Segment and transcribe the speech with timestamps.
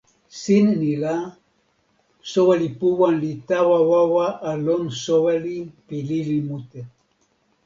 [0.41, 1.11] sin ni la,
[2.31, 6.81] soweli Puwan li tawa wawa a lon soweli pi lili mute!